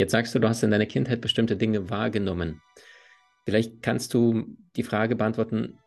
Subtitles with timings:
[0.00, 2.60] Jetzt sagst du, du hast in deiner Kindheit bestimmte Dinge wahrgenommen.
[3.44, 5.78] Vielleicht kannst du die Frage beantworten,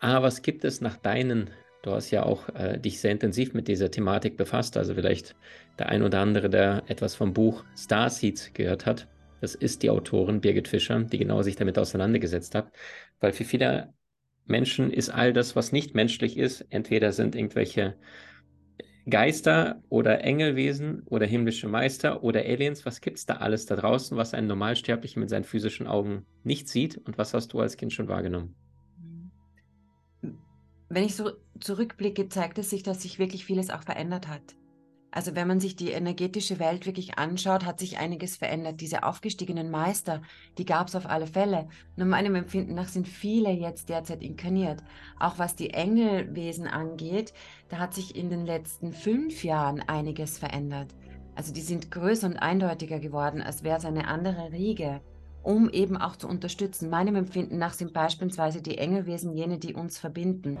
[0.00, 1.50] ah, was gibt es nach deinen,
[1.82, 5.36] du hast ja auch äh, dich sehr intensiv mit dieser Thematik befasst, also vielleicht
[5.78, 9.06] der ein oder andere, der etwas vom Buch Starseeds gehört hat.
[9.40, 12.72] Das ist die Autorin Birgit Fischer, die genau sich damit auseinandergesetzt hat,
[13.20, 13.94] weil für viele
[14.46, 17.94] Menschen ist all das, was nicht menschlich ist, entweder sind irgendwelche
[19.10, 24.16] Geister oder Engelwesen oder himmlische Meister oder Aliens, was gibt es da alles da draußen,
[24.16, 27.92] was ein Normalsterblicher mit seinen physischen Augen nicht sieht und was hast du als Kind
[27.92, 28.54] schon wahrgenommen?
[30.90, 34.57] Wenn ich so zurückblicke, zeigt es sich, dass sich wirklich vieles auch verändert hat.
[35.10, 38.80] Also wenn man sich die energetische Welt wirklich anschaut, hat sich einiges verändert.
[38.80, 40.22] Diese aufgestiegenen Meister,
[40.58, 41.68] die gab es auf alle Fälle.
[41.96, 44.82] Nur meinem Empfinden nach sind viele jetzt derzeit inkarniert.
[45.18, 47.32] Auch was die Engelwesen angeht,
[47.70, 50.94] da hat sich in den letzten fünf Jahren einiges verändert.
[51.34, 55.00] Also die sind größer und eindeutiger geworden, als wäre es eine andere Riege,
[55.42, 56.90] um eben auch zu unterstützen.
[56.90, 60.58] Meinem Empfinden nach sind beispielsweise die Engelwesen jene, die uns verbinden.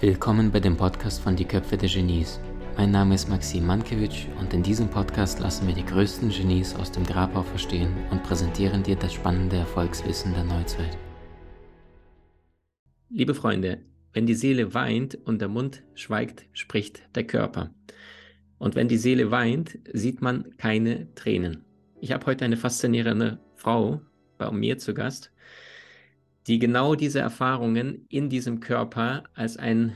[0.00, 2.38] Willkommen bei dem Podcast von Die Köpfe der Genies.
[2.76, 6.92] Mein Name ist Maxim Mankewitsch und in diesem Podcast lassen wir die größten Genies aus
[6.92, 10.96] dem Grabau verstehen und präsentieren dir das spannende Erfolgswissen der Neuzeit.
[13.10, 13.80] Liebe Freunde,
[14.12, 17.74] wenn die Seele weint und der Mund schweigt, spricht der Körper.
[18.58, 21.64] Und wenn die Seele weint, sieht man keine Tränen.
[22.00, 24.00] Ich habe heute eine faszinierende Frau
[24.38, 25.32] bei mir zu Gast,
[26.48, 29.92] die genau diese Erfahrungen in diesem Körper als eine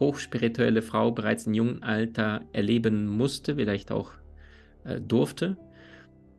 [0.00, 4.10] hochspirituelle Frau bereits im jungen Alter erleben musste, vielleicht auch
[4.84, 5.56] äh, durfte,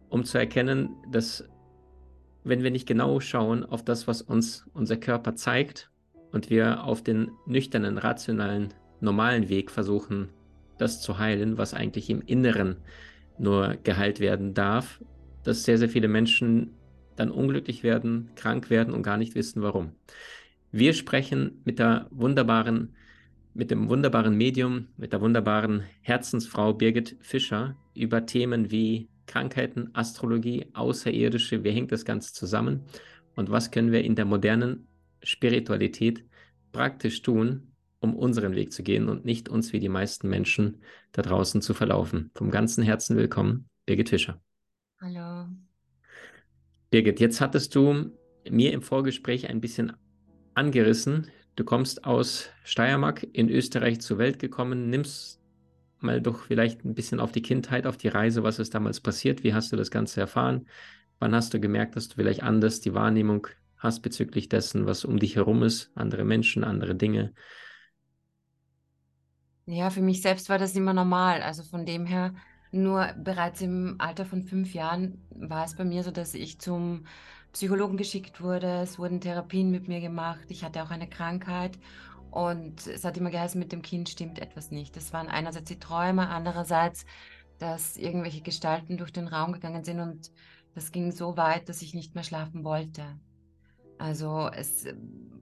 [0.10, 1.48] um zu erkennen, dass
[2.44, 5.90] wenn wir nicht genau schauen auf das, was uns unser Körper zeigt
[6.34, 10.28] und wir auf den nüchternen, rationalen, normalen Weg versuchen,
[10.78, 12.78] das zu heilen, was eigentlich im Inneren
[13.40, 15.02] nur geheilt werden darf,
[15.46, 16.72] dass sehr, sehr viele Menschen
[17.16, 19.92] dann unglücklich werden, krank werden und gar nicht wissen, warum.
[20.72, 22.96] Wir sprechen mit der wunderbaren,
[23.54, 30.66] mit dem wunderbaren Medium, mit der wunderbaren Herzensfrau Birgit Fischer über Themen wie Krankheiten, Astrologie,
[30.74, 32.82] Außerirdische, wie hängt das Ganze zusammen
[33.36, 34.88] und was können wir in der modernen
[35.22, 36.26] Spiritualität
[36.72, 41.22] praktisch tun, um unseren Weg zu gehen und nicht uns wie die meisten Menschen da
[41.22, 42.32] draußen zu verlaufen.
[42.36, 44.42] Vom ganzen Herzen willkommen, Birgit Fischer.
[45.00, 45.48] Hallo.
[46.94, 48.12] Birgit, jetzt hattest du
[48.48, 49.94] mir im Vorgespräch ein bisschen
[50.54, 51.32] angerissen.
[51.56, 54.92] Du kommst aus Steiermark in Österreich zur Welt gekommen.
[54.92, 55.42] Nimmst
[56.02, 59.44] mal doch vielleicht ein bisschen auf die Kindheit, auf die Reise, was ist damals passiert?
[59.44, 60.68] Wie hast du das Ganze erfahren?
[61.18, 65.18] Wann hast du gemerkt, dass du vielleicht anders die Wahrnehmung hast bezüglich dessen, was um
[65.18, 67.34] dich herum ist, andere Menschen, andere Dinge?
[69.66, 71.42] Ja, für mich selbst war das immer normal.
[71.42, 72.36] Also von dem her
[72.74, 77.06] nur bereits im Alter von fünf Jahren war es bei mir so, dass ich zum
[77.52, 78.82] Psychologen geschickt wurde.
[78.82, 80.46] Es wurden Therapien mit mir gemacht.
[80.50, 81.78] Ich hatte auch eine Krankheit.
[82.32, 84.96] Und es hat immer geheißen, mit dem Kind stimmt etwas nicht.
[84.96, 87.06] Das waren einerseits die Träume, andererseits,
[87.60, 90.00] dass irgendwelche Gestalten durch den Raum gegangen sind.
[90.00, 90.32] Und
[90.74, 93.04] das ging so weit, dass ich nicht mehr schlafen wollte.
[94.00, 94.88] Also es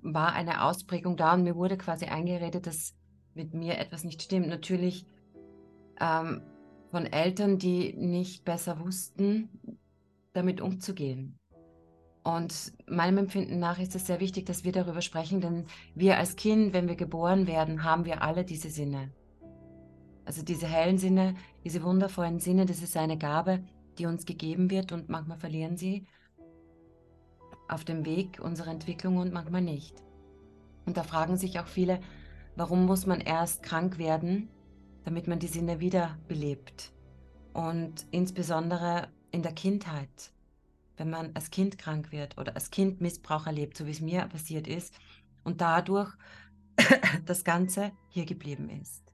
[0.01, 2.93] war eine Ausprägung da und mir wurde quasi eingeredet, dass
[3.33, 4.49] mit mir etwas nicht stimmt.
[4.49, 5.05] Natürlich
[6.01, 6.41] ähm,
[6.91, 9.49] von Eltern, die nicht besser wussten,
[10.33, 11.39] damit umzugehen.
[12.23, 15.65] Und meinem Empfinden nach ist es sehr wichtig, dass wir darüber sprechen, denn
[15.95, 19.11] wir als Kind, wenn wir geboren werden, haben wir alle diese Sinne.
[20.25, 23.63] Also diese hellen Sinne, diese wundervollen Sinne, das ist eine Gabe,
[23.97, 26.05] die uns gegeben wird und manchmal verlieren sie
[27.67, 29.95] auf dem Weg unserer Entwicklung und manchmal nicht.
[30.85, 32.01] Und da fragen sich auch viele,
[32.55, 34.49] warum muss man erst krank werden,
[35.03, 36.91] damit man die Sinne wiederbelebt.
[37.53, 40.31] Und insbesondere in der Kindheit,
[40.97, 44.25] wenn man als Kind krank wird oder als Kind Missbrauch erlebt, so wie es mir
[44.27, 44.93] passiert ist,
[45.43, 46.13] und dadurch
[47.25, 49.13] das Ganze hier geblieben ist.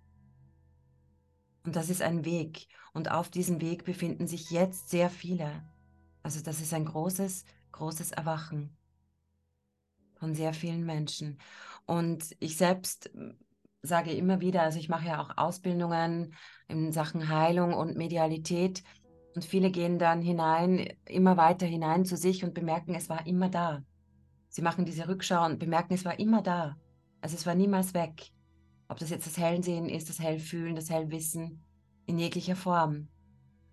[1.64, 2.68] Und das ist ein Weg.
[2.94, 5.64] Und auf diesem Weg befinden sich jetzt sehr viele.
[6.24, 8.76] Also das ist ein großes, großes Erwachen
[10.16, 11.38] von sehr vielen Menschen.
[11.86, 13.12] Und ich selbst
[13.88, 16.34] sage immer wieder, also ich mache ja auch Ausbildungen
[16.68, 18.84] in Sachen Heilung und Medialität
[19.36, 23.50] und viele gehen dann hinein, immer weiter hinein zu sich und bemerken, es war immer
[23.50, 23.84] da.
[24.50, 26.76] Sie machen diese Rückschau und bemerken, es war immer da.
[27.22, 28.32] Also es war niemals weg.
[28.88, 31.64] Ob das jetzt das Hellsehen ist, das Hellfühlen, das Hellwissen,
[32.08, 33.10] in jeglicher Form.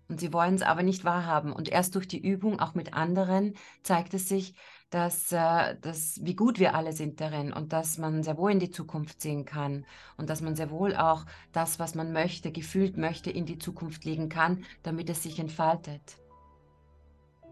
[0.07, 1.51] Und sie wollen es aber nicht wahrhaben.
[1.51, 4.53] Und erst durch die Übung, auch mit anderen, zeigt es sich,
[4.95, 8.59] dass, äh, dass wie gut wir alle sind darin und dass man sehr wohl in
[8.59, 12.95] die Zukunft sehen kann und dass man sehr wohl auch das, was man möchte, gefühlt
[12.95, 16.15] möchte, in die Zukunft legen kann, damit es sich entfaltet.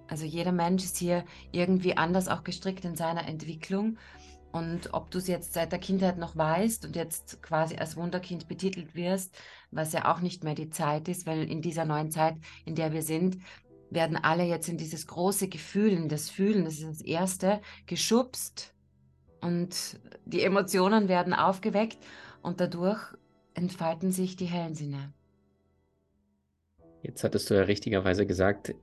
[0.08, 3.98] Also jeder Mensch ist hier irgendwie anders auch gestrickt in seiner Entwicklung.
[4.54, 8.48] Und ob du es jetzt seit der Kindheit noch weißt und jetzt quasi als Wunderkind
[8.48, 9.36] betitelt wirst,
[9.72, 12.94] was ja auch nicht mehr die Zeit ist, weil in dieser neuen Zeit, in der
[12.94, 13.38] wir sind,
[13.94, 18.74] werden alle jetzt in dieses große Gefühl, in das Fühlen, das ist das Erste, geschubst
[19.42, 21.98] und die Emotionen werden aufgeweckt
[22.42, 23.02] und dadurch
[23.54, 25.14] entfalten sich die hellen Sinne.
[27.02, 28.74] Jetzt hattest du ja richtigerweise gesagt,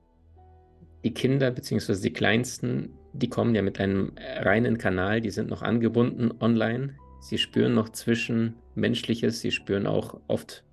[1.03, 1.99] die Kinder bzw.
[1.99, 6.95] die Kleinsten, die kommen ja mit einem reinen Kanal, die sind noch angebunden online.
[7.19, 10.63] Sie spüren noch Zwischenmenschliches, sie spüren auch oft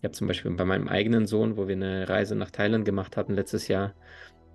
[0.00, 3.18] ich habe zum Beispiel bei meinem eigenen Sohn, wo wir eine Reise nach Thailand gemacht
[3.18, 3.94] hatten letztes Jahr,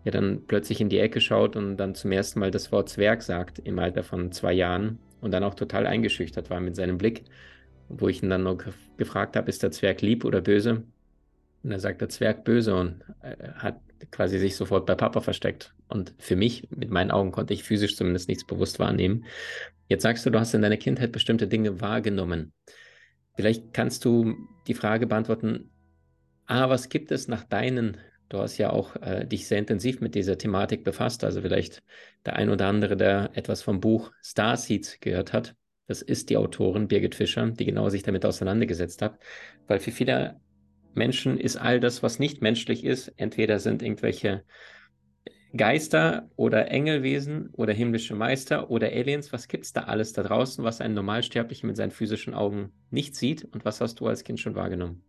[0.03, 3.21] ja dann plötzlich in die Ecke schaut und dann zum ersten Mal das Wort Zwerg
[3.21, 7.25] sagt im Alter von zwei Jahren und dann auch total eingeschüchtert war mit seinem Blick,
[7.89, 8.57] wo ich ihn dann noch
[8.97, 10.83] gefragt habe, ist der Zwerg lieb oder böse?
[11.63, 13.79] Und er sagt, der Zwerg böse und äh, hat
[14.11, 15.73] quasi sich sofort bei Papa versteckt.
[15.87, 19.25] Und für mich, mit meinen Augen, konnte ich physisch zumindest nichts bewusst wahrnehmen.
[19.89, 22.53] Jetzt sagst du, du hast in deiner Kindheit bestimmte Dinge wahrgenommen.
[23.35, 24.35] Vielleicht kannst du
[24.67, 25.69] die Frage beantworten,
[26.45, 27.97] ah, was gibt es nach deinen,
[28.29, 31.83] du hast ja auch äh, dich sehr intensiv mit dieser Thematik befasst, also vielleicht
[32.25, 35.55] der ein oder andere, der etwas vom Buch Starseeds gehört hat.
[35.87, 39.19] Das ist die Autorin Birgit Fischer, die genau sich damit auseinandergesetzt hat,
[39.67, 40.39] weil für viele
[40.95, 44.43] Menschen ist all das, was nicht menschlich ist, entweder sind irgendwelche
[45.57, 50.63] Geister oder Engelwesen oder himmlische Meister oder Aliens, was gibt es da alles da draußen,
[50.63, 54.39] was ein Normalsterblicher mit seinen physischen Augen nicht sieht und was hast du als Kind
[54.39, 55.01] schon wahrgenommen?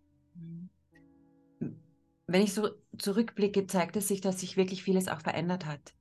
[2.28, 5.94] Wenn ich so zurückblicke, zeigt es sich, dass sich wirklich vieles auch verändert hat.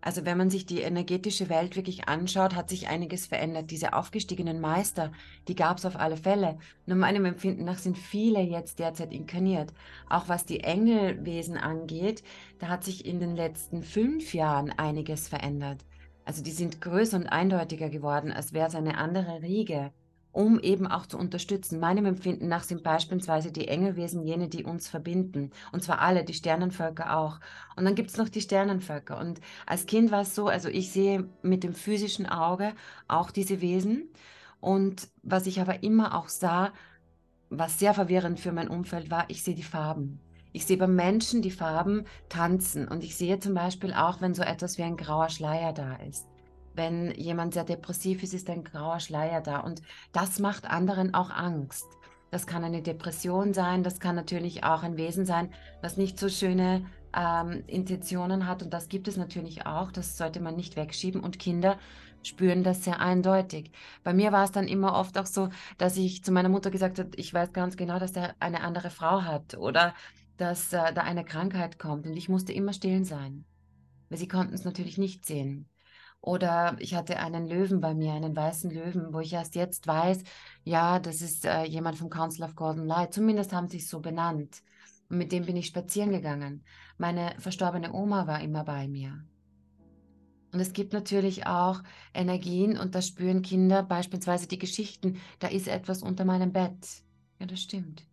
[0.00, 3.70] Also wenn man sich die energetische Welt wirklich anschaut, hat sich einiges verändert.
[3.70, 5.12] Diese aufgestiegenen Meister,
[5.48, 6.58] die gab es auf alle Fälle.
[6.86, 9.72] Nur meinem Empfinden nach sind viele jetzt derzeit inkarniert.
[10.08, 12.22] Auch was die Engelwesen angeht,
[12.60, 15.84] da hat sich in den letzten fünf Jahren einiges verändert.
[16.24, 19.92] Also die sind größer und eindeutiger geworden, als wäre es eine andere Riege
[20.38, 21.80] um eben auch zu unterstützen.
[21.80, 25.50] Meinem Empfinden nach sind beispielsweise die Engelwesen jene, die uns verbinden.
[25.72, 27.40] Und zwar alle, die Sternenvölker auch.
[27.74, 29.18] Und dann gibt es noch die Sternenvölker.
[29.18, 32.72] Und als Kind war es so, also ich sehe mit dem physischen Auge
[33.08, 34.10] auch diese Wesen.
[34.60, 36.72] Und was ich aber immer auch sah,
[37.50, 40.20] was sehr verwirrend für mein Umfeld war, ich sehe die Farben.
[40.52, 42.86] Ich sehe beim Menschen die Farben tanzen.
[42.86, 46.28] Und ich sehe zum Beispiel auch, wenn so etwas wie ein grauer Schleier da ist
[46.78, 49.60] wenn jemand sehr depressiv ist, ist ein grauer Schleier da.
[49.60, 49.82] Und
[50.12, 51.86] das macht anderen auch Angst.
[52.30, 56.28] Das kann eine Depression sein, das kann natürlich auch ein Wesen sein, was nicht so
[56.28, 56.86] schöne
[57.16, 58.62] ähm, Intentionen hat.
[58.62, 59.92] Und das gibt es natürlich auch.
[59.92, 61.22] Das sollte man nicht wegschieben.
[61.22, 61.78] Und Kinder
[62.22, 63.70] spüren das sehr eindeutig.
[64.04, 65.48] Bei mir war es dann immer oft auch so,
[65.78, 68.90] dass ich zu meiner Mutter gesagt habe, ich weiß ganz genau, dass er eine andere
[68.90, 69.94] Frau hat oder
[70.36, 72.06] dass äh, da eine Krankheit kommt.
[72.06, 73.44] Und ich musste immer stillen sein,
[74.10, 75.66] weil sie konnten es natürlich nicht sehen.
[76.20, 80.22] Oder ich hatte einen Löwen bei mir, einen weißen Löwen, wo ich erst jetzt weiß,
[80.64, 83.14] ja, das ist äh, jemand vom Council of Golden Light.
[83.14, 84.62] Zumindest haben sie es so benannt.
[85.08, 86.64] Und mit dem bin ich spazieren gegangen.
[86.98, 89.24] Meine verstorbene Oma war immer bei mir.
[90.52, 91.82] Und es gibt natürlich auch
[92.14, 97.02] Energien und da spüren Kinder beispielsweise die Geschichten, da ist etwas unter meinem Bett.
[97.38, 98.08] Ja, das stimmt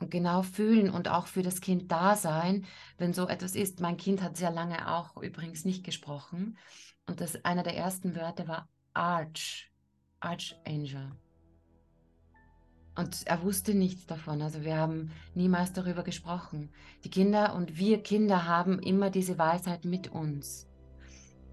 [0.00, 2.64] genau fühlen und auch für das Kind da sein,
[2.98, 3.80] wenn so etwas ist.
[3.80, 6.58] Mein Kind hat sehr lange auch übrigens nicht gesprochen
[7.06, 9.70] und das einer der ersten Wörter war Arch,
[10.20, 11.12] Archangel.
[12.96, 14.40] Und er wusste nichts davon.
[14.40, 16.70] Also wir haben niemals darüber gesprochen.
[17.04, 20.66] Die Kinder und wir Kinder haben immer diese Weisheit mit uns.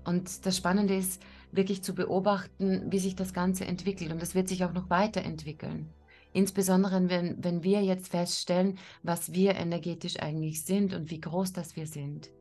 [0.06, 1.22] Und das Spannende ist
[1.52, 4.12] wirklich zu beobachten, wie sich das Ganze entwickelt.
[4.12, 5.90] Und es wird sich auch noch weiterentwickeln.
[6.34, 11.75] Insbesondere wenn, wenn wir jetzt feststellen, was wir energetisch eigentlich sind und wie groß das
[11.75, 12.32] wir sind.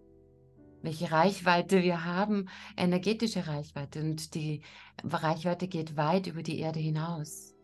[0.81, 4.01] Welche Reichweite wir haben, energetische Reichweite.
[4.01, 4.63] Und die
[5.05, 7.55] Reichweite geht weit über die Erde hinaus,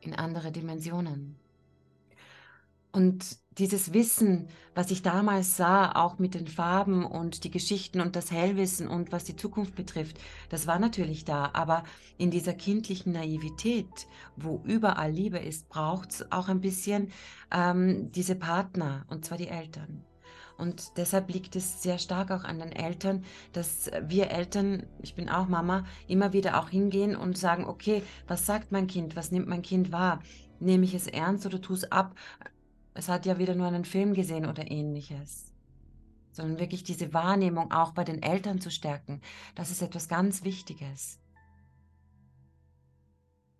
[0.00, 1.36] in andere Dimensionen.
[2.92, 8.14] Und dieses Wissen, was ich damals sah, auch mit den Farben und die Geschichten und
[8.14, 10.18] das Hellwissen und was die Zukunft betrifft,
[10.48, 11.50] das war natürlich da.
[11.52, 11.82] Aber
[12.16, 17.10] in dieser kindlichen Naivität, wo überall Liebe ist, braucht es auch ein bisschen
[17.52, 20.04] ähm, diese Partner, und zwar die Eltern.
[20.56, 25.28] Und deshalb liegt es sehr stark auch an den Eltern, dass wir Eltern, ich bin
[25.28, 29.46] auch Mama, immer wieder auch hingehen und sagen, okay, was sagt mein Kind, was nimmt
[29.46, 30.20] mein Kind wahr?
[30.58, 32.16] Nehme ich es ernst oder tue es ab?
[32.98, 35.52] Es hat ja wieder nur einen Film gesehen oder ähnliches,
[36.32, 39.20] sondern wirklich diese Wahrnehmung auch bei den Eltern zu stärken.
[39.54, 41.20] Das ist etwas ganz Wichtiges.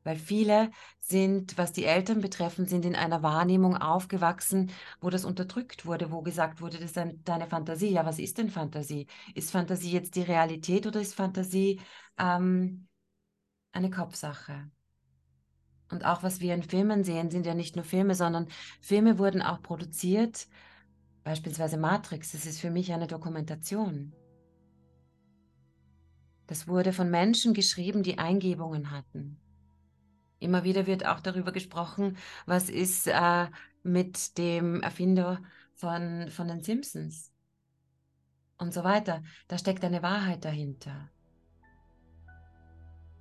[0.02, 5.86] Weil viele sind, was die Eltern betreffen, sind in einer Wahrnehmung aufgewachsen, wo das unterdrückt
[5.86, 7.90] wurde, wo gesagt wurde, das ist deine Fantasie.
[7.90, 9.06] Ja, was ist denn Fantasie?
[9.34, 11.80] Ist Fantasie jetzt die Realität oder ist Fantasie
[12.18, 12.88] ähm,
[13.70, 14.70] eine Kopfsache?
[15.90, 18.48] Und auch was wir in Filmen sehen, sind ja nicht nur Filme, sondern
[18.80, 20.46] Filme wurden auch produziert.
[21.24, 24.12] Beispielsweise Matrix, das ist für mich eine Dokumentation.
[26.46, 29.38] Das wurde von Menschen geschrieben, die Eingebungen hatten.
[30.40, 32.16] Immer wieder wird auch darüber gesprochen,
[32.46, 33.46] was ist äh,
[33.82, 35.42] mit dem Erfinder
[35.74, 37.32] von, von den Simpsons
[38.56, 39.22] und so weiter.
[39.48, 41.10] Da steckt eine Wahrheit dahinter.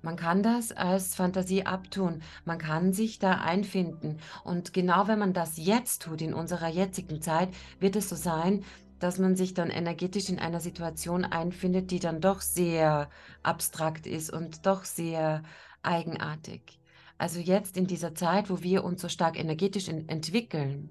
[0.02, 2.22] Man kann das als Fantasie abtun.
[2.44, 4.18] Man kann sich da einfinden.
[4.44, 7.48] Und genau wenn man das jetzt tut, in unserer jetzigen Zeit,
[7.80, 8.64] wird es so sein,
[8.98, 13.08] dass man sich dann energetisch in einer Situation einfindet, die dann doch sehr
[13.42, 15.42] abstrakt ist und doch sehr
[15.82, 16.80] eigenartig.
[17.16, 20.90] Also jetzt in dieser Zeit, wo wir uns so stark energetisch entwickeln,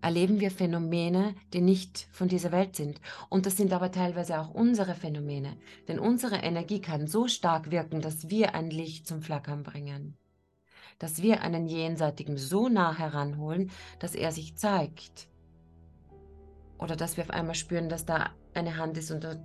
[0.00, 3.00] erleben wir Phänomene, die nicht von dieser Welt sind.
[3.28, 5.56] Und das sind aber teilweise auch unsere Phänomene.
[5.88, 10.16] Denn unsere Energie kann so stark wirken, dass wir ein Licht zum Flackern bringen.
[10.98, 15.28] Dass wir einen Jenseitigen so nah heranholen, dass er sich zeigt.
[16.78, 19.36] Oder dass wir auf einmal spüren, dass da eine Hand ist und da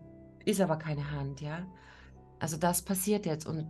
[0.45, 1.65] ist aber keine Hand, ja.
[2.39, 3.67] Also das passiert jetzt und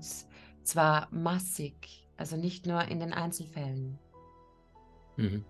[0.64, 2.08] zwar massig.
[2.18, 3.98] Also nicht nur in den Einzelfällen.
[5.18, 5.44] Mhm.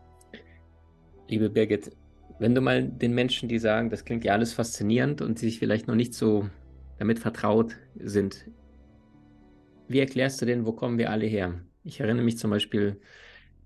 [1.31, 1.91] Liebe Birgit,
[2.39, 5.87] wenn du mal den Menschen, die sagen, das klingt ja alles faszinierend und sich vielleicht
[5.87, 6.49] noch nicht so
[6.99, 8.49] damit vertraut sind,
[9.87, 11.61] wie erklärst du denn, wo kommen wir alle her?
[11.85, 12.99] Ich erinnere mich zum Beispiel,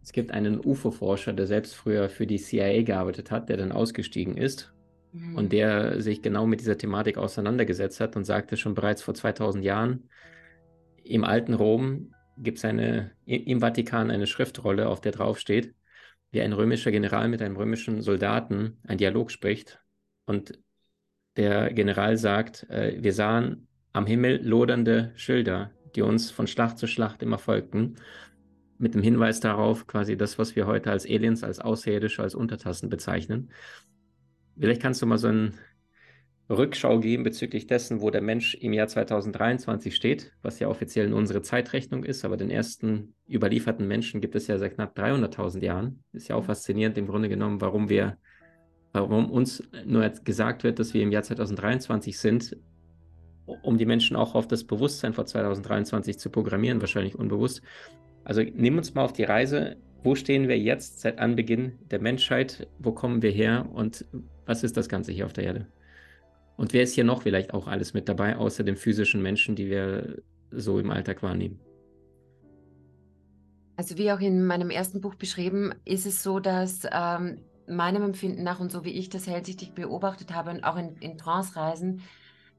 [0.04, 4.38] es gibt einen UFO-Forscher, der selbst früher für die CIA gearbeitet hat, der dann ausgestiegen
[4.38, 4.72] ist
[5.12, 5.36] mhm.
[5.36, 9.66] und der sich genau mit dieser Thematik auseinandergesetzt hat und sagte schon bereits vor 2000
[9.66, 10.04] Jahren,
[11.04, 15.74] im alten Rom gibt es eine, im Vatikan eine Schriftrolle, auf der drauf steht,
[16.36, 19.82] wie ein römischer General mit einem römischen Soldaten ein Dialog spricht.
[20.26, 20.60] Und
[21.38, 26.88] der General sagt, äh, wir sahen am Himmel lodernde Schilder, die uns von Schlacht zu
[26.88, 27.96] Schlacht immer folgten,
[28.78, 32.90] mit dem Hinweis darauf, quasi das, was wir heute als Aliens, als Außerirdische, als Untertassen
[32.90, 33.50] bezeichnen.
[34.60, 35.54] Vielleicht kannst du mal so ein
[36.50, 41.14] Rückschau geben bezüglich dessen, wo der Mensch im Jahr 2023 steht, was ja offiziell in
[41.14, 46.04] unsere Zeitrechnung ist, aber den ersten überlieferten Menschen gibt es ja seit knapp 300.000 Jahren.
[46.14, 48.18] Ist ja auch faszinierend im Grunde genommen, warum wir,
[48.94, 52.58] warum uns nur gesagt wird, dass wir im Jahr 2023 sind,
[53.46, 57.64] um die Menschen auch auf das Bewusstsein vor 2023 zu programmieren, wahrscheinlich unbewusst.
[58.24, 59.78] Also nimm uns mal auf die Reise.
[60.04, 62.68] Wo stehen wir jetzt seit Anbeginn der Menschheit?
[62.78, 64.06] Wo kommen wir her und
[64.46, 65.68] was ist das Ganze hier auf der Erde?
[66.58, 69.70] Und wer ist hier noch vielleicht auch alles mit dabei, außer den physischen Menschen, die
[69.70, 70.22] wir
[70.52, 71.60] so im Alltag wahrnehmen?
[73.78, 78.44] Also wie auch in meinem ersten Buch beschrieben, ist es so, dass ähm, meinem Empfinden
[78.44, 82.02] nach und so wie ich das hellsichtig beobachtet habe und auch in, in Trance-Reisen,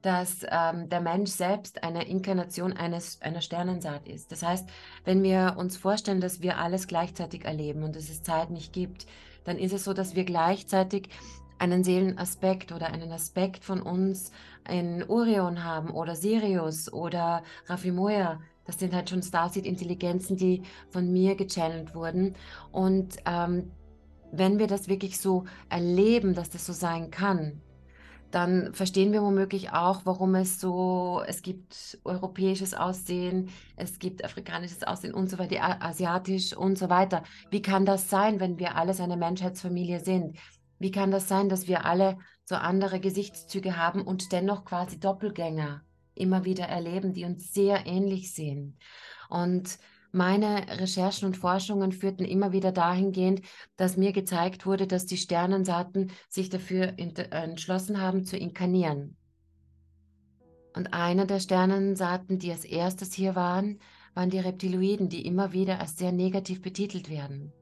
[0.02, 4.30] dass ähm, der Mensch selbst eine Inkarnation eines, einer Sternensaat ist.
[4.30, 4.68] Das heißt,
[5.04, 9.06] wenn wir uns vorstellen, dass wir alles gleichzeitig erleben und dass es Zeit nicht gibt,
[9.44, 11.08] dann ist es so, dass wir gleichzeitig
[11.58, 14.30] einen Seelenaspekt oder einen Aspekt von uns
[14.68, 18.40] in Orion haben oder Sirius oder Rafimoya.
[18.66, 22.34] Das sind halt schon Starseed-Intelligenzen, die von mir gechannelt wurden.
[22.72, 23.70] Und ähm,
[24.32, 27.62] wenn wir das wirklich so erleben, dass das so sein kann,
[28.30, 34.82] dann verstehen wir womöglich auch, warum es so, es gibt europäisches Aussehen, es gibt afrikanisches
[34.82, 37.22] Aussehen und so weiter, asiatisch und so weiter.
[37.50, 40.36] Wie kann das sein, wenn wir alles eine Menschheitsfamilie sind?
[40.78, 45.82] Wie kann das sein, dass wir alle so andere Gesichtszüge haben und dennoch quasi Doppelgänger
[46.14, 48.78] immer wieder erleben, die uns sehr ähnlich sehen?
[49.28, 49.78] Und
[50.12, 53.42] meine Recherchen und Forschungen führten immer wieder dahingehend,
[53.76, 59.16] dass mir gezeigt wurde, dass die Sternensaaten sich dafür entschlossen haben zu inkarnieren.
[60.74, 63.80] Und einer der Sternensaaten, die als erstes hier waren,
[64.14, 67.52] waren die Reptiloiden, die immer wieder als sehr negativ betitelt werden.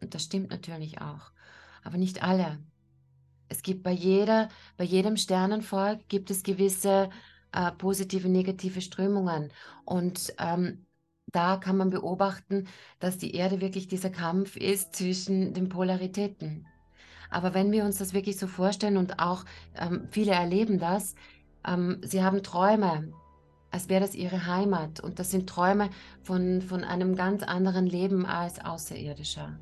[0.00, 1.32] Und das stimmt natürlich auch
[1.84, 2.58] aber nicht alle.
[3.48, 7.10] Es gibt bei jeder, bei jedem Sternenvolk gibt es gewisse
[7.52, 9.52] äh, positive, negative Strömungen.
[9.84, 10.86] Und ähm,
[11.32, 12.68] da kann man beobachten,
[12.98, 16.66] dass die Erde wirklich dieser Kampf ist zwischen den Polaritäten.
[17.30, 19.44] Aber wenn wir uns das wirklich so vorstellen und auch
[19.76, 21.14] ähm, viele erleben das,
[21.66, 23.12] ähm, sie haben Träume,
[23.70, 25.00] als wäre das ihre Heimat.
[25.00, 25.90] Und das sind Träume
[26.22, 29.58] von, von einem ganz anderen Leben als Außerirdischer.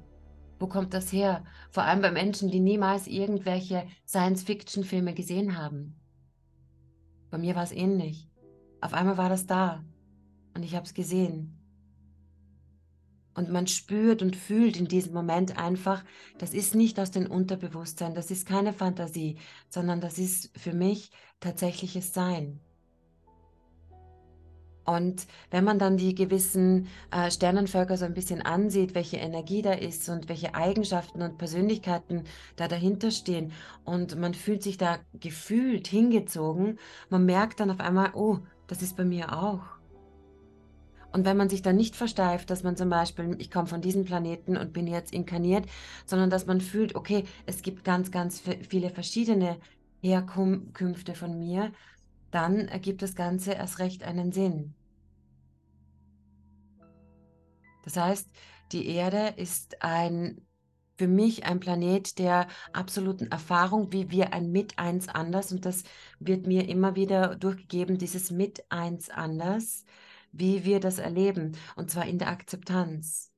[0.59, 1.45] Wo kommt das her?
[1.71, 5.95] Vor allem bei Menschen, die niemals irgendwelche Science-Fiction-Filme gesehen haben.
[7.31, 8.29] Bei mir war es ähnlich.
[8.81, 9.85] Auf einmal war das da
[10.55, 11.55] und ich habe es gesehen.
[13.35, 16.05] Und man spürt und fühlt in diesem Moment einfach,
[16.39, 19.39] das ist nicht aus dem Unterbewusstsein, das ist keine Fantasie,
[19.69, 22.61] sondern das ist für mich tatsächliches Sein.
[24.89, 29.73] Und wenn man dann die gewissen äh, Sternenvölker so ein bisschen ansieht, welche Energie da
[29.73, 32.25] ist und welche Eigenschaften und Persönlichkeiten
[32.57, 33.53] da dahinter stehen
[33.85, 36.79] und man fühlt sich da gefühlt hingezogen,
[37.11, 39.61] man merkt dann auf einmal, oh, das ist bei mir auch.
[41.13, 44.07] Und wenn man sich dann nicht versteift, dass man zum Beispiel, ich komme von diesem
[44.07, 45.67] Planeten und bin jetzt inkarniert,
[46.07, 49.59] sondern dass man fühlt, okay, es gibt ganz, ganz viele verschiedene
[50.01, 51.73] Herkünfte von mir,
[52.31, 54.75] dann ergibt das Ganze erst recht einen Sinn.
[57.89, 58.29] Das heißt,
[58.73, 60.47] die Erde ist ein
[60.99, 65.85] für mich ein Planet der absoluten Erfahrung, wie wir ein mit eins anders und das
[66.19, 69.85] wird mir immer wieder durchgegeben, dieses mit eins anders,
[70.33, 73.33] wie wir das erleben und zwar in der Akzeptanz.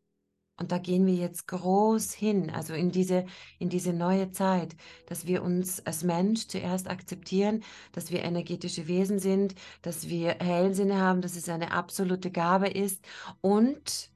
[0.57, 3.27] Und da gehen wir jetzt groß hin, also in diese,
[3.59, 4.77] in diese neue Zeit,
[5.07, 10.99] dass wir uns als Mensch zuerst akzeptieren, dass wir energetische Wesen sind, dass wir Hellsinne
[11.01, 13.03] haben, dass es eine absolute Gabe ist
[13.41, 14.10] und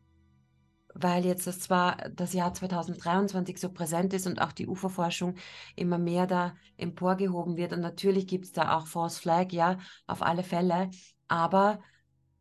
[0.95, 5.35] weil jetzt das zwar das Jahr 2023 so präsent ist und auch die Uferforschung
[5.77, 7.73] immer mehr da emporgehoben wird.
[7.73, 10.91] Und natürlich gibt es da auch False Flag, ja, auf alle Fälle.
[11.29, 11.81] Aber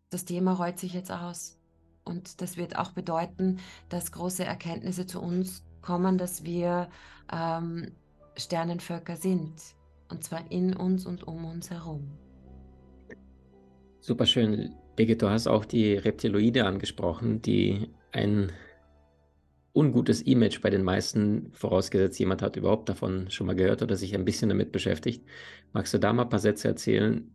[0.09, 1.59] das Thema rollt sich jetzt aus.
[2.05, 6.89] Und das wird auch bedeuten, dass große Erkenntnisse zu uns kommen, dass wir
[7.31, 7.91] ähm,
[8.37, 9.53] Sternenvölker sind.
[10.09, 12.11] Und zwar in uns und um uns herum.
[13.99, 14.75] Superschön.
[14.95, 18.51] Birgit, du hast auch die Reptiloide angesprochen, die ein
[19.73, 24.13] ungutes Image bei den meisten, vorausgesetzt jemand hat überhaupt davon schon mal gehört oder sich
[24.13, 25.25] ein bisschen damit beschäftigt.
[25.73, 27.31] Magst du da mal ein paar Sätze erzählen?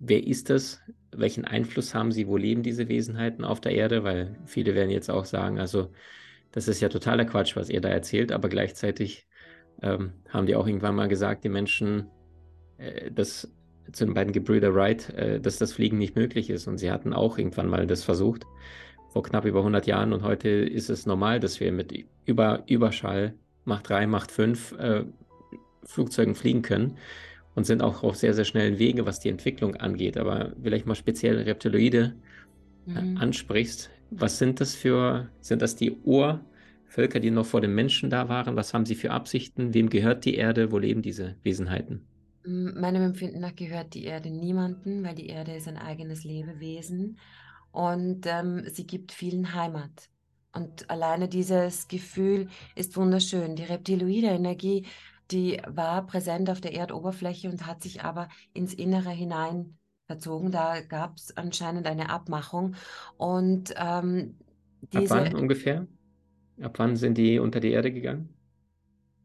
[0.00, 0.80] Wer ist das?
[1.14, 2.26] Welchen Einfluss haben sie?
[2.26, 4.04] Wo leben diese Wesenheiten auf der Erde?
[4.04, 5.92] Weil viele werden jetzt auch sagen, also
[6.50, 9.26] das ist ja totaler Quatsch, was ihr da erzählt, aber gleichzeitig
[9.82, 12.06] ähm, haben die auch irgendwann mal gesagt, die Menschen,
[12.78, 13.52] äh, dass
[13.92, 17.12] zu den beiden Gebrüder Wright, äh, dass das Fliegen nicht möglich ist und sie hatten
[17.12, 18.46] auch irgendwann mal das versucht
[19.12, 23.34] vor knapp über 100 Jahren und heute ist es normal, dass wir mit über Überschall
[23.64, 25.04] Macht 3, Macht 5 äh,
[25.84, 26.96] Flugzeugen fliegen können
[27.54, 30.16] und sind auch auf sehr, sehr schnellen Wege, was die Entwicklung angeht.
[30.16, 32.14] Aber vielleicht mal speziell Reptiloide
[32.86, 33.18] äh, mhm.
[33.18, 33.90] ansprichst.
[34.10, 38.56] Was sind das für, sind das die Urvölker, die noch vor den Menschen da waren?
[38.56, 39.74] Was haben sie für Absichten?
[39.74, 40.72] Wem gehört die Erde?
[40.72, 42.06] Wo leben diese Wesenheiten?
[42.44, 47.18] Meinem Empfinden nach gehört die Erde niemanden, weil die Erde ist ein eigenes Lebewesen
[47.72, 50.08] und ähm, sie gibt vielen Heimat.
[50.54, 53.56] Und alleine dieses Gefühl ist wunderschön.
[53.56, 54.86] Die reptiloide Energie,
[55.30, 60.52] die war präsent auf der Erdoberfläche und hat sich aber ins Innere hinein verzogen.
[60.52, 62.74] Da gab es anscheinend eine Abmachung.
[63.16, 64.38] Und ähm,
[64.92, 65.86] diese, Ab wann ungefähr?
[66.60, 68.28] Ab wann sind die unter die Erde gegangen?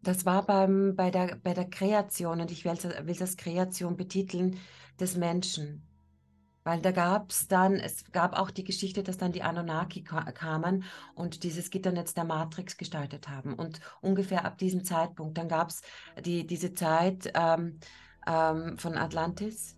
[0.02, 4.58] Das war beim, bei, der, bei der Kreation, und ich will, will das Kreation betiteln,
[5.00, 5.87] des Menschen.
[6.68, 10.84] Weil da gab es dann, es gab auch die Geschichte, dass dann die Anunnaki kamen
[11.16, 13.54] und dieses Gitternetz der Matrix gestaltet haben.
[13.54, 15.82] Und ungefähr ab diesem Zeitpunkt, dann gab es
[16.26, 17.80] die, diese Zeit ähm,
[18.28, 19.78] ähm, von Atlantis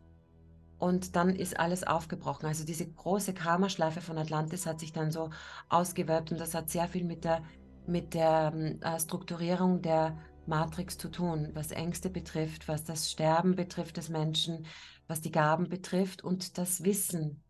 [0.79, 2.47] und dann ist alles aufgebrochen.
[2.47, 5.29] Also diese große Karma-Schleife von Atlantis hat sich dann so
[5.69, 7.43] ausgewölbt und das hat sehr viel mit der,
[7.85, 10.17] mit der ähm, äh, Strukturierung der
[10.49, 14.65] Matrix zu tun, was Ängste betrifft, was das Sterben betrifft des Menschen,
[15.07, 17.41] was die Gaben betrifft und das Wissen,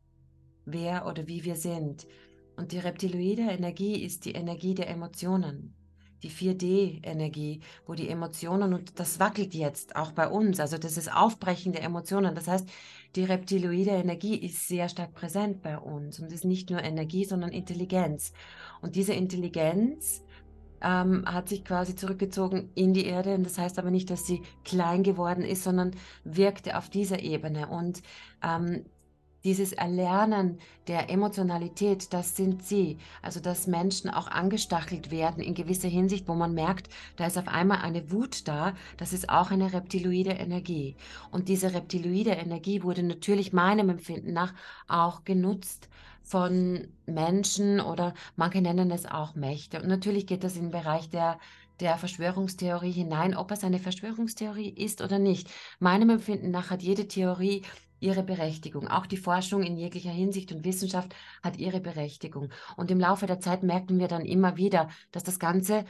[0.66, 2.06] wer oder wie wir sind.
[2.56, 5.74] Und die reptiloide Energie ist die Energie der Emotionen,
[6.24, 11.12] die 4D-Energie, wo die Emotionen, und das wackelt jetzt auch bei uns, also das ist
[11.12, 12.36] Aufbrechen der Emotionen.
[12.36, 12.70] Das heißt,
[13.16, 17.52] die reptiloide Energie ist sehr stark präsent bei uns und ist nicht nur Energie, sondern
[17.52, 18.34] Intelligenz.
[18.82, 20.22] Und diese Intelligenz
[20.82, 23.36] ähm, hat sich quasi zurückgezogen in die Erde.
[23.36, 25.92] Und das heißt aber nicht, dass sie klein geworden ist, sondern
[26.24, 27.68] wirkte auf dieser Ebene.
[27.68, 28.02] Und
[28.44, 28.86] ähm,
[29.44, 32.98] dieses Erlernen der Emotionalität, das sind sie.
[33.22, 37.48] Also, dass Menschen auch angestachelt werden in gewisser Hinsicht, wo man merkt, da ist auf
[37.48, 40.96] einmal eine Wut da, das ist auch eine reptiloide Energie.
[41.32, 44.54] Und diese reptiloide Energie wurde natürlich meinem Empfinden nach
[44.88, 45.90] auch genutzt
[46.30, 49.82] von Menschen oder manche nennen es auch Mächte.
[49.82, 51.40] Und natürlich geht das in den Bereich der,
[51.80, 55.50] der Verschwörungstheorie hinein, ob es eine Verschwörungstheorie ist oder nicht.
[55.80, 57.64] Meinem Empfinden nach hat jede Theorie
[58.00, 58.88] ihre Berechtigung.
[58.88, 62.50] Auch die Forschung in jeglicher Hinsicht und Wissenschaft hat ihre Berechtigung.
[62.78, 65.84] Und im Laufe der Zeit merken wir dann immer wieder, dass das Ganze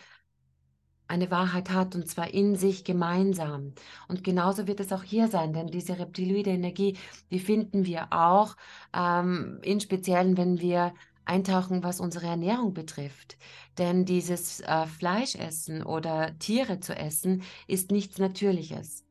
[1.09, 3.73] eine Wahrheit hat und zwar in sich gemeinsam.
[4.07, 6.97] Und genauso wird es auch hier sein, denn diese reptiloide Energie,
[7.31, 8.55] die finden wir auch
[8.95, 10.93] ähm, in Speziellen, wenn wir
[11.25, 13.37] eintauchen, was unsere Ernährung betrifft.
[13.77, 19.08] Denn dieses äh, Fleischessen oder Tiere zu essen ist nichts Natürliches.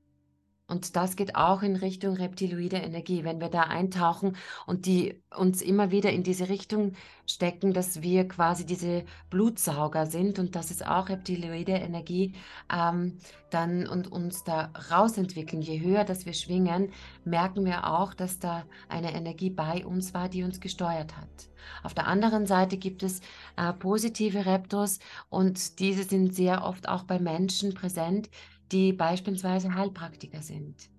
[0.69, 5.63] Und das geht auch in Richtung reptiloide Energie, wenn wir da eintauchen und die uns
[5.63, 6.93] immer wieder in diese Richtung
[7.27, 12.35] stecken, dass wir quasi diese Blutsauger sind und das ist auch reptiloide Energie,
[12.71, 13.17] ähm,
[13.49, 15.63] dann und uns da rausentwickeln.
[15.63, 16.93] Je höher dass wir schwingen,
[17.25, 21.49] merken wir auch, dass da eine Energie bei uns war, die uns gesteuert hat.
[21.83, 23.21] Auf der anderen Seite gibt es
[23.57, 24.99] äh, positive Reptos
[25.31, 28.29] und diese sind sehr oft auch bei Menschen präsent,
[28.73, 30.91] die beispielsweise Heilpraktiker sind.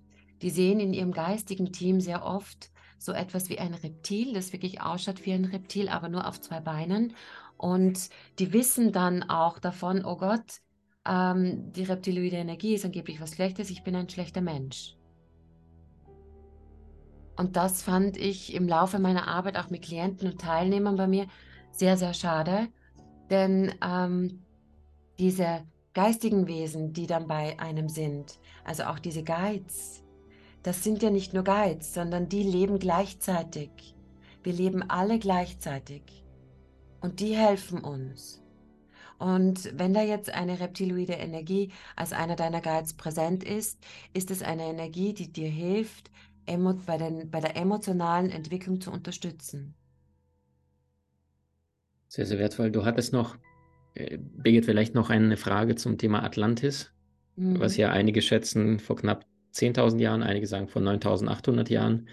[0.41, 4.81] Die sehen in ihrem geistigen Team sehr oft so etwas wie ein Reptil, das wirklich
[4.81, 7.13] ausschaut wie ein Reptil, aber nur auf zwei Beinen.
[7.57, 10.61] Und die wissen dann auch davon, oh Gott,
[11.05, 14.95] ähm, die reptiloide Energie ist angeblich was Schlechtes, ich bin ein schlechter Mensch.
[17.35, 21.27] Und das fand ich im Laufe meiner Arbeit auch mit Klienten und Teilnehmern bei mir
[21.71, 22.67] sehr, sehr schade,
[23.29, 24.45] denn ähm,
[25.19, 25.63] diese
[25.99, 30.01] geistigen Wesen, die dann bei einem sind, also auch diese Guides,
[30.63, 33.69] das sind ja nicht nur Guides, sondern die leben gleichzeitig.
[34.41, 36.23] Wir leben alle gleichzeitig.
[37.01, 38.41] Und die helfen uns.
[39.17, 43.77] Und wenn da jetzt eine reptiloide Energie als einer deiner Guides präsent ist,
[44.13, 46.09] ist es eine Energie, die dir hilft,
[46.45, 49.75] bei, den, bei der emotionalen Entwicklung zu unterstützen.
[52.07, 52.71] Sehr, sehr wertvoll.
[52.71, 53.35] Du hattest noch
[54.19, 56.93] Birgit, vielleicht noch eine Frage zum Thema Atlantis,
[57.35, 57.59] mhm.
[57.59, 62.09] was ja einige schätzen vor knapp 10.000 Jahren, einige sagen vor 9.800 Jahren,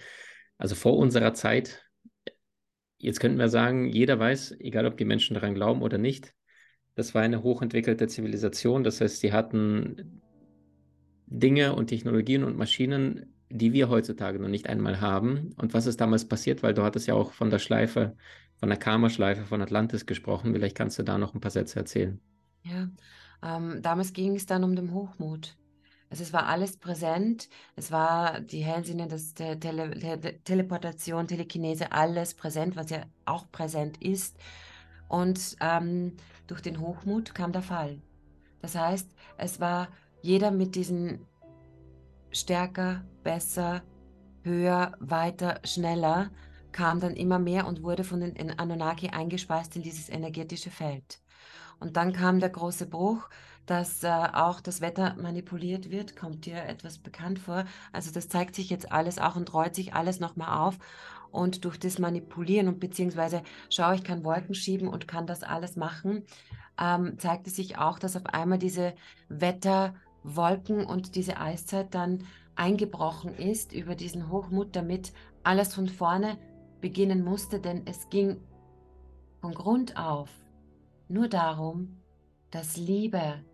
[0.58, 1.84] also vor unserer Zeit.
[2.98, 6.32] Jetzt könnten wir sagen, jeder weiß, egal ob die Menschen daran glauben oder nicht,
[6.94, 8.82] das war eine hochentwickelte Zivilisation.
[8.82, 10.22] Das heißt, sie hatten
[11.26, 15.50] Dinge und Technologien und Maschinen, die wir heutzutage noch nicht einmal haben.
[15.58, 16.62] Und was ist damals passiert?
[16.62, 18.16] Weil du hattest ja auch von der Schleife
[18.58, 20.52] von der Karma-Schleife von Atlantis gesprochen.
[20.52, 22.20] Vielleicht kannst du da noch ein paar Sätze erzählen.
[22.62, 22.88] Ja,
[23.42, 25.56] ähm, damals ging es dann um den Hochmut.
[26.08, 27.48] Also es war alles präsent.
[27.74, 34.02] Es war die Hellsinne, das Tele Tele Teleportation, Telekinese, alles präsent, was ja auch präsent
[34.02, 34.36] ist.
[35.08, 36.12] Und ähm,
[36.46, 38.00] durch den Hochmut kam der Fall.
[38.62, 39.88] Das heißt, es war
[40.22, 41.20] jeder mit diesen
[42.30, 43.82] stärker, besser,
[44.42, 46.30] höher, weiter, schneller
[46.76, 51.20] kam dann immer mehr und wurde von den Anunnaki eingespeist in dieses energetische Feld.
[51.80, 53.30] Und dann kam der große Bruch,
[53.64, 56.16] dass äh, auch das Wetter manipuliert wird.
[56.16, 57.64] Kommt dir etwas bekannt vor?
[57.92, 60.78] Also das zeigt sich jetzt alles auch und rollt sich alles nochmal auf.
[61.30, 65.76] Und durch das Manipulieren und beziehungsweise, schau, ich kann Wolken schieben und kann das alles
[65.76, 66.24] machen,
[66.78, 68.92] ähm, zeigte sich auch, dass auf einmal diese
[69.30, 76.38] Wetterwolken und diese Eiszeit dann eingebrochen ist über diesen Hochmut, damit alles von vorne
[76.80, 78.40] beginnen musste, denn es ging
[79.40, 80.30] von Grund auf
[81.08, 81.96] nur darum,
[82.50, 83.44] dass Liebe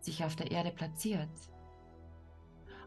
[0.00, 1.28] sich auf der Erde platziert.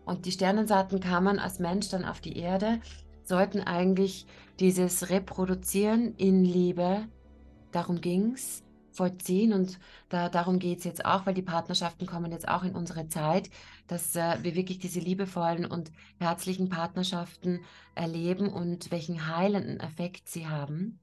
[0.06, 2.80] Und die Sternensaaten kamen als Mensch dann auf die Erde,
[3.24, 4.26] sollten eigentlich
[4.60, 7.08] dieses Reproduzieren in Liebe,
[7.72, 8.64] darum ging es,
[8.98, 9.54] vollziehen.
[9.54, 9.80] Und
[10.10, 13.50] da, darum geht es jetzt auch, weil die Partnerschaften kommen jetzt auch in unsere Zeit,
[13.88, 17.62] dass äh, wir wirklich diese liebevollen und herzlichen Partnerschaften
[17.96, 21.00] erleben und welchen heilenden Effekt sie haben.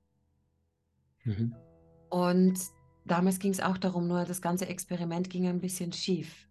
[1.24, 1.54] Mhm.
[2.10, 2.58] Und
[3.06, 6.48] damals ging es auch darum, nur das ganze Experiment ging ein bisschen schief.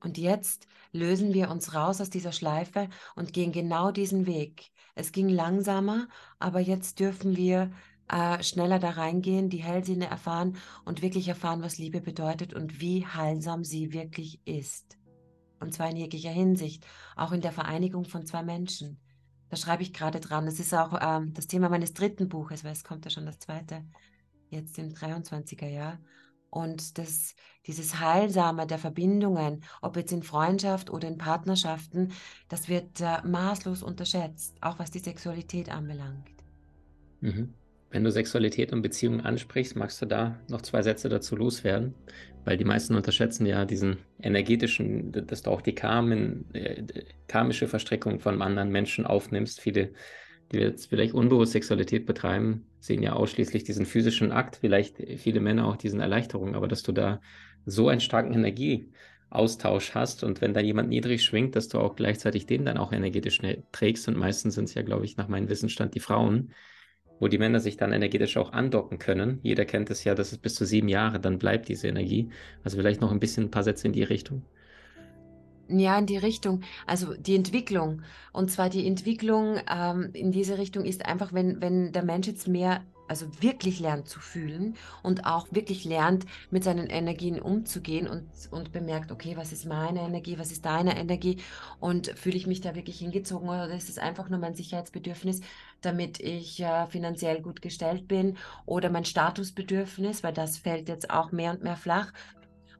[0.00, 4.70] Und jetzt lösen wir uns raus aus dieser Schleife und gehen genau diesen Weg.
[4.94, 7.70] Es ging langsamer, aber jetzt dürfen wir
[8.08, 13.06] äh, schneller da reingehen, die Hellsinne erfahren und wirklich erfahren, was Liebe bedeutet und wie
[13.06, 14.96] heilsam sie wirklich ist.
[15.60, 19.00] Und zwar in jeglicher Hinsicht, auch in der Vereinigung von zwei Menschen.
[19.48, 20.46] Da schreibe ich gerade dran.
[20.46, 23.38] Das ist auch ähm, das Thema meines dritten Buches, weil es kommt ja schon das
[23.38, 23.84] zweite,
[24.50, 25.98] jetzt im 23er Jahr.
[26.50, 27.34] Und das,
[27.66, 32.12] dieses Heilsame der Verbindungen, ob jetzt in Freundschaft oder in Partnerschaften,
[32.48, 36.30] das wird äh, maßlos unterschätzt, auch was die Sexualität anbelangt.
[37.20, 37.54] Mhm.
[37.96, 41.94] Wenn du Sexualität und Beziehungen ansprichst, magst du da noch zwei Sätze dazu loswerden?
[42.44, 46.82] Weil die meisten unterschätzen ja diesen energetischen, dass du auch die Karmen, äh,
[47.26, 49.62] karmische Verstrickung von anderen Menschen aufnimmst.
[49.62, 49.92] Viele,
[50.52, 55.66] die jetzt vielleicht unbewusst Sexualität betreiben, sehen ja ausschließlich diesen physischen Akt, vielleicht viele Männer
[55.66, 57.22] auch diesen Erleichterung, aber dass du da
[57.64, 62.44] so einen starken Energieaustausch hast und wenn da jemand niedrig schwingt, dass du auch gleichzeitig
[62.44, 63.40] den dann auch energetisch
[63.72, 66.52] trägst und meistens sind es ja, glaube ich, nach meinem Wissensstand die Frauen,
[67.20, 69.40] wo die Männer sich dann energetisch auch andocken können.
[69.42, 72.30] Jeder kennt es ja, dass es bis zu sieben Jahre dann bleibt, diese Energie.
[72.64, 74.42] Also vielleicht noch ein bisschen ein paar Sätze in die Richtung.
[75.68, 78.02] Ja, in die Richtung, also die Entwicklung.
[78.32, 82.46] Und zwar die Entwicklung ähm, in diese Richtung ist einfach, wenn, wenn der Mensch jetzt
[82.46, 88.26] mehr also wirklich lernt zu fühlen und auch wirklich lernt, mit seinen Energien umzugehen und,
[88.50, 91.38] und bemerkt, okay, was ist meine Energie, was ist deine Energie
[91.80, 95.40] und fühle ich mich da wirklich hingezogen oder ist es einfach nur mein Sicherheitsbedürfnis,
[95.80, 101.32] damit ich äh, finanziell gut gestellt bin oder mein Statusbedürfnis, weil das fällt jetzt auch
[101.32, 102.12] mehr und mehr flach.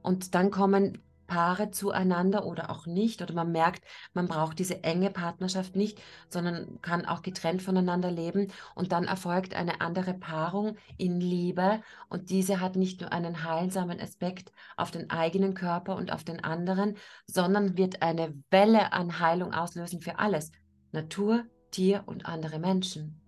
[0.01, 3.21] Und dann kommen Paare zueinander oder auch nicht.
[3.21, 8.51] Oder man merkt, man braucht diese enge Partnerschaft nicht, sondern kann auch getrennt voneinander leben.
[8.73, 11.81] Und dann erfolgt eine andere Paarung in Liebe.
[12.09, 16.43] Und diese hat nicht nur einen heilsamen Aspekt auf den eigenen Körper und auf den
[16.43, 20.51] anderen, sondern wird eine Welle an Heilung auslösen für alles.
[20.91, 23.26] Natur, Tier und andere Menschen.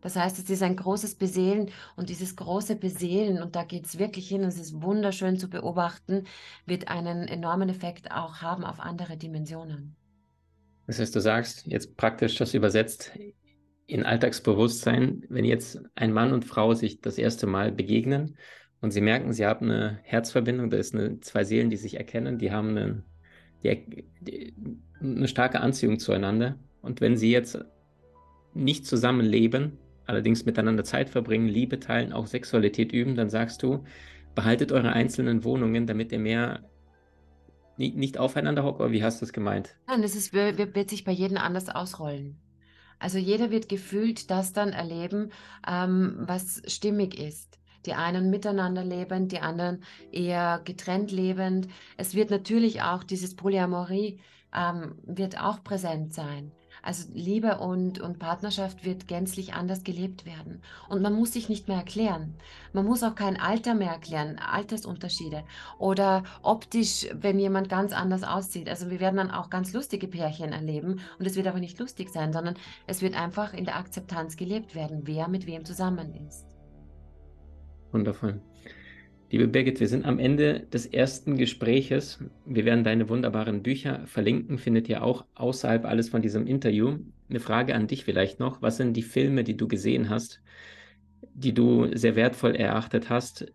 [0.00, 3.98] Das heißt, es ist ein großes Beseelen und dieses große Beseelen, und da geht es
[3.98, 6.24] wirklich hin, es ist wunderschön zu beobachten,
[6.66, 9.96] wird einen enormen Effekt auch haben auf andere Dimensionen.
[10.86, 13.12] Das heißt, du sagst jetzt praktisch das übersetzt
[13.86, 18.36] in Alltagsbewusstsein, wenn jetzt ein Mann und Frau sich das erste Mal begegnen
[18.80, 22.38] und sie merken, sie haben eine Herzverbindung, da ist eine, zwei Seelen, die sich erkennen,
[22.38, 23.04] die haben eine,
[23.62, 24.54] die, die,
[25.00, 26.58] eine starke Anziehung zueinander.
[26.82, 27.58] Und wenn sie jetzt
[28.54, 29.78] nicht zusammenleben,
[30.10, 33.84] allerdings miteinander Zeit verbringen, Liebe teilen, auch Sexualität üben, dann sagst du,
[34.34, 36.60] behaltet eure einzelnen Wohnungen, damit ihr mehr
[37.76, 39.76] nicht, nicht aufeinander hockt, oder wie hast du es gemeint?
[39.86, 42.38] Nein, es ist, wird, wird sich bei jedem anders ausrollen.
[42.98, 45.30] Also jeder wird gefühlt das dann erleben,
[45.66, 47.58] ähm, was stimmig ist.
[47.86, 51.68] Die einen miteinander lebend, die anderen eher getrennt lebend.
[51.96, 54.20] Es wird natürlich auch dieses Polyamorie
[54.54, 56.52] ähm, wird auch präsent sein.
[56.82, 60.62] Also Liebe und, und Partnerschaft wird gänzlich anders gelebt werden.
[60.88, 62.34] Und man muss sich nicht mehr erklären.
[62.72, 65.44] Man muss auch kein Alter mehr erklären, Altersunterschiede.
[65.78, 68.68] Oder optisch, wenn jemand ganz anders aussieht.
[68.68, 71.00] Also wir werden dann auch ganz lustige Pärchen erleben.
[71.18, 74.74] Und es wird aber nicht lustig sein, sondern es wird einfach in der Akzeptanz gelebt
[74.74, 76.46] werden, wer mit wem zusammen ist.
[77.92, 78.40] Wundervoll.
[79.32, 82.18] Liebe Birgit, wir sind am Ende des ersten Gespräches.
[82.46, 86.98] Wir werden deine wunderbaren Bücher verlinken, findet ihr auch außerhalb alles von diesem Interview.
[87.28, 88.60] Eine Frage an dich vielleicht noch.
[88.60, 90.42] Was sind die Filme, die du gesehen hast,
[91.32, 93.46] die du sehr wertvoll erachtet hast,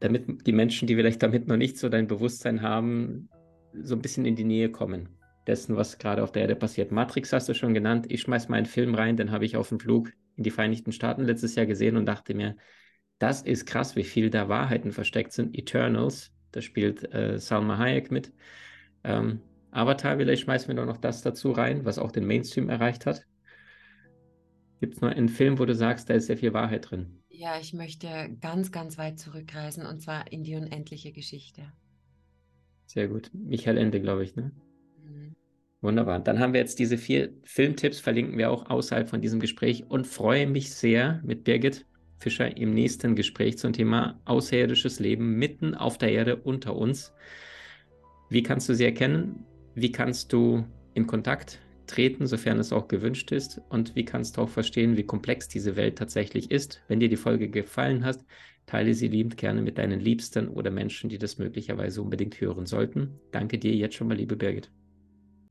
[0.00, 3.30] damit die Menschen, die vielleicht damit noch nicht so dein Bewusstsein haben,
[3.72, 5.08] so ein bisschen in die Nähe kommen
[5.46, 6.92] dessen, was gerade auf der Erde passiert.
[6.92, 8.04] Matrix hast du schon genannt.
[8.10, 10.92] Ich schmeiß mal einen Film rein, den habe ich auf dem Flug in die Vereinigten
[10.92, 12.54] Staaten letztes Jahr gesehen und dachte mir,
[13.22, 15.56] das ist krass, wie viel da Wahrheiten versteckt sind.
[15.56, 18.32] Eternals, da spielt äh, Salma Hayek mit.
[19.04, 23.06] Ähm, Avatar, vielleicht schmeißen wir doch noch das dazu rein, was auch den Mainstream erreicht
[23.06, 23.24] hat.
[24.80, 27.22] Gibt es noch einen Film, wo du sagst, da ist sehr viel Wahrheit drin?
[27.28, 28.08] Ja, ich möchte
[28.40, 31.62] ganz, ganz weit zurückreisen und zwar in die unendliche Geschichte.
[32.86, 33.30] Sehr gut.
[33.32, 34.50] Michael Ende, glaube ich, ne?
[35.00, 35.36] Mhm.
[35.80, 36.18] Wunderbar.
[36.18, 40.08] Dann haben wir jetzt diese vier Filmtipps, verlinken wir auch außerhalb von diesem Gespräch und
[40.08, 41.86] freue mich sehr mit Birgit
[42.22, 47.12] Fischer im nächsten Gespräch zum Thema außerirdisches Leben mitten auf der Erde unter uns.
[48.30, 49.44] Wie kannst du sie erkennen?
[49.74, 53.60] Wie kannst du in Kontakt treten, sofern es auch gewünscht ist?
[53.68, 56.82] Und wie kannst du auch verstehen, wie komplex diese Welt tatsächlich ist?
[56.88, 58.24] Wenn dir die Folge gefallen hat,
[58.66, 63.20] teile sie liebend gerne mit deinen Liebsten oder Menschen, die das möglicherweise unbedingt hören sollten.
[63.32, 64.70] Danke dir jetzt schon mal, liebe Birgit.